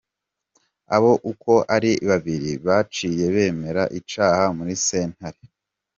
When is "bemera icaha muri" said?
3.35-4.73